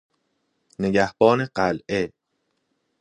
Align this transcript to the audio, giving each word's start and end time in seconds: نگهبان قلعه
نگهبان 0.79 1.45
قلعه 1.45 2.11